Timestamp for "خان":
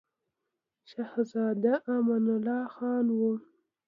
2.75-3.05